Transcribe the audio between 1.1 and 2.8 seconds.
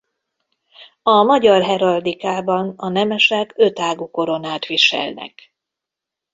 magyar heraldikában